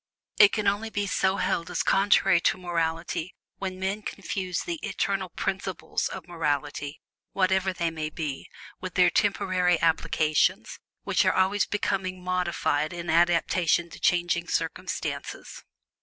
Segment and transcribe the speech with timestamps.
[0.39, 5.29] It can only be so held as contrary to morality when men confuse the eternal
[5.29, 6.99] principles of morality,
[7.33, 13.91] whatever they may be, with their temporary applications, which are always becoming modified in adaptation
[13.91, 15.63] to changing circumstances.